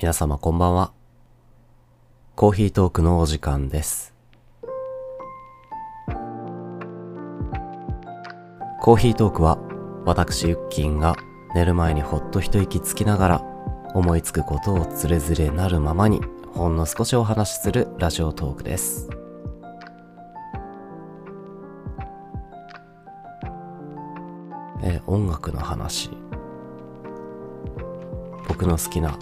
[0.00, 0.92] 皆様こんばんは。
[2.34, 4.14] コーヒートークのお時間です。
[8.80, 9.58] コーヒートークは
[10.06, 11.16] 私ユッキンが
[11.54, 13.40] 寝る前にほっと一息つきながら
[13.94, 16.22] 思いつくことをつれづれなるままに
[16.54, 19.10] ほんの少しお話しするラジオトークです。
[24.82, 26.08] え音楽の話
[28.48, 29.18] 僕の好きな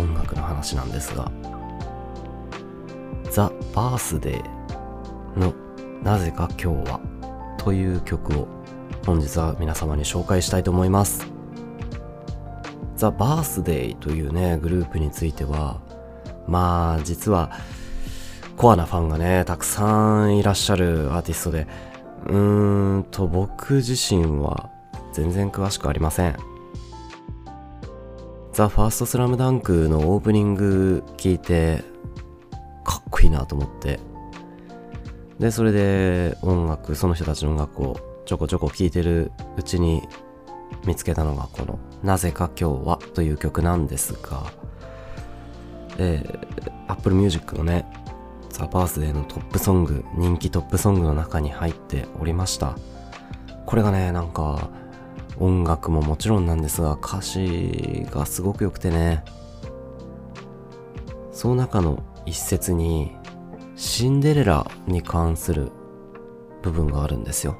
[0.00, 1.30] 音楽の話なんですが
[3.30, 5.52] 「ザ・バースデーの
[6.02, 7.00] なぜか今日は」
[7.58, 8.48] という曲を
[9.04, 11.26] 本日は皆様に紹介したいと思います。
[12.96, 15.80] ザ・バースデーというねグループについては
[16.46, 17.50] まあ実は
[18.56, 21.66] コアなファンがねたくさんいらっしゃるアーティストで
[22.26, 24.68] うーんと僕自身は
[25.12, 26.49] 全然詳しくありません。
[28.60, 31.82] ザ・ファーストスラムダンクのオープニング聞いて
[32.84, 33.98] かっこいいなと思って。
[35.38, 40.02] でそれで音楽その人たちの音楽をちょこちょこ聴いてるうちに
[40.84, 44.52] 見つけたのがこの「なぜか今日は」という曲なんですが。
[45.96, 47.86] えー、Apple Music のね
[48.50, 52.76] ザ・バースデーのトップソング人気トップソングの中に入っておりました。
[53.64, 54.68] これがねなんか
[55.40, 59.24] 音楽ももちろんなんですが歌詞がすごく良くてね。
[61.32, 63.16] その中の一節に
[63.74, 65.72] シンデレラに関する
[66.60, 67.56] 部分があるんですよ。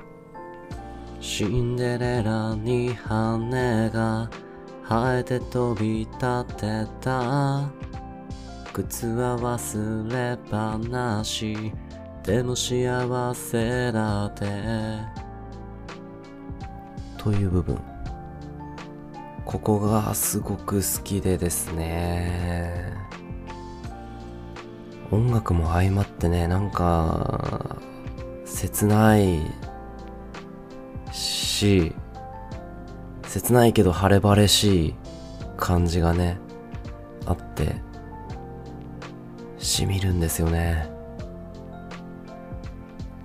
[1.21, 4.31] シンデレラに羽が
[4.87, 7.71] 生えて飛び立てた。
[8.75, 11.73] 靴は忘れ話
[12.23, 15.30] でも幸せだって。
[17.23, 17.79] という部分。
[19.45, 22.95] ここがすごく好きでですね。
[25.11, 27.77] 音楽も相まってねなんか
[28.47, 29.41] 切ない
[31.13, 31.93] し
[33.27, 34.95] 切ないけど晴れ晴れしい
[35.59, 36.39] 感じがね
[37.27, 37.83] あって
[39.59, 40.91] しみるんですよね。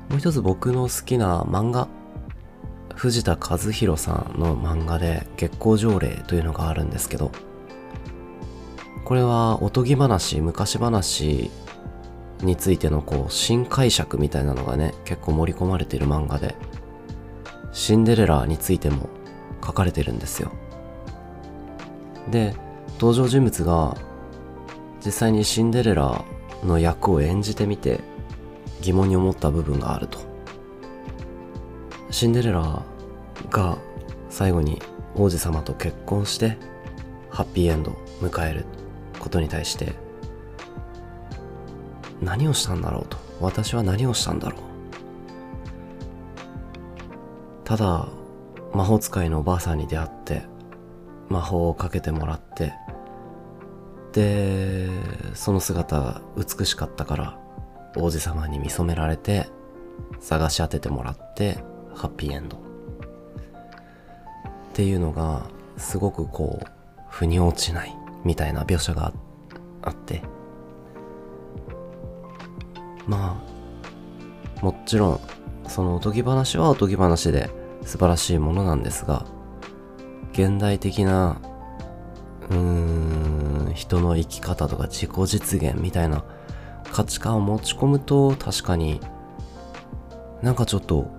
[0.10, 1.88] もう一つ僕の好きな漫画。
[2.96, 7.32] 藤田和弘さんの漫画で月光条例というのがあるんですけど
[9.04, 11.52] これはおとぎ話昔話
[12.42, 16.56] についてのこう新解釈みたいなのがね結構盛り込まれている漫画で
[17.72, 19.10] シンデレラについても
[19.64, 20.52] 書かれてるんですよ。
[22.32, 22.56] で
[22.94, 23.96] 登場人物が
[25.06, 26.24] 実際にシンデレラ
[26.64, 28.00] の役を演じてみて
[28.82, 30.35] 疑問に思った部分があると。
[32.16, 32.82] シンデレラ
[33.50, 33.78] が
[34.30, 34.82] 最後に
[35.16, 36.58] 王子様と結婚して
[37.30, 38.66] ハッピーエンドを迎える
[39.20, 39.96] ことに対して
[42.22, 44.62] 何をしたんだろうと私は何をしたんだろう。
[47.66, 48.08] ただ
[48.74, 50.44] 魔法使いのおばあさんに出会って
[51.28, 52.72] 魔法をかけてもらって
[54.14, 54.88] で
[55.34, 57.38] その姿が美しかったから
[57.98, 59.50] 王子様に見初められて
[60.22, 62.58] 探し当ててもらってハッピーエンド。
[62.58, 62.60] っ
[64.74, 65.44] ていうのが
[65.78, 66.66] すごくこう
[67.10, 69.14] 腑に落ちないみたいな描写が
[69.82, 70.22] あって。
[73.08, 73.42] ま
[74.62, 75.20] あもちろん
[75.68, 77.50] そのおとぎ話はおとぎ話で
[77.84, 79.26] 素晴らしいものなんですが
[80.34, 81.40] 現代的な
[82.50, 86.24] うーん人の生き方とか自己実現みたいな
[86.92, 89.00] 価値観を持ち込むと確かに
[90.42, 91.12] なんかちょっと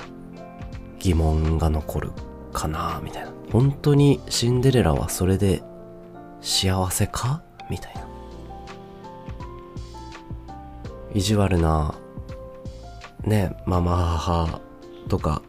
[1.01, 2.13] 疑問が残る
[2.53, 3.33] かなみたいな。
[3.53, 5.63] 本当にシンデレラはそれで
[6.41, 7.43] 幸せか？
[7.71, 8.07] みたいな。
[11.15, 11.95] 意地悪な
[13.25, 14.61] ねママ母
[15.09, 15.43] とか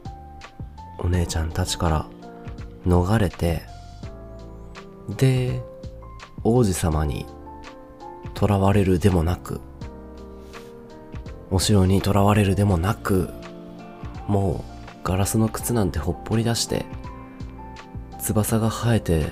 [1.00, 2.08] お姉ちゃんたちから
[2.86, 3.64] 逃れて
[5.18, 5.62] で
[6.44, 7.26] 王子様に
[8.40, 9.60] 囚われるでもなく
[11.52, 13.30] お城に囚われるでもなく
[14.28, 14.77] もう
[15.08, 16.86] ガラスの靴なんてほっぽり出して
[18.20, 19.28] 翼が生えて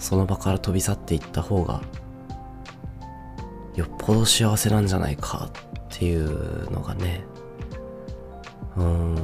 [0.00, 1.82] その場から飛び去っていった方が
[3.76, 7.22] よっぽど幸せなんじゃないかっていうのがね。
[8.76, 9.14] うん。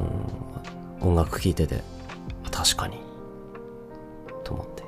[1.00, 1.82] 音楽聴いてて
[2.52, 2.98] 確かに。
[4.44, 4.84] と思って。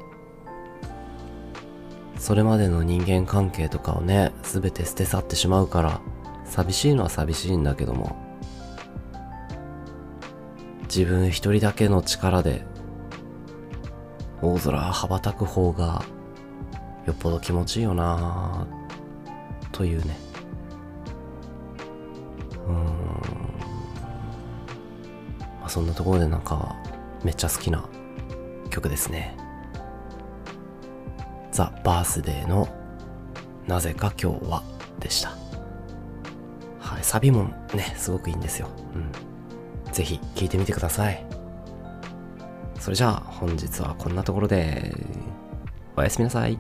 [2.17, 6.00] それまでの人間関係とかをね全て捨て去ってしまうから
[6.44, 8.25] 寂しいのは寂しいんだけども
[10.96, 12.62] 自分一人だけの力で
[14.40, 16.02] 大空羽ばたく方が
[17.04, 18.66] よっぽど気持ちいいよな
[19.72, 20.16] というね。
[22.66, 22.75] うん。
[25.60, 26.75] まあそんなところでなんか
[27.22, 27.87] めっちゃ好きな
[28.70, 29.37] 曲ですね。
[31.52, 32.69] ザ・バースデーの
[33.66, 34.62] なぜか今日は
[34.98, 35.28] でした。
[36.81, 38.69] はいサビもねすごくいいんですよ。
[38.94, 39.36] うん。
[39.96, 41.25] ぜひ聴いてみてください。
[42.78, 44.94] それじゃあ本日はこんなところで。
[45.96, 46.58] おやすみなさい。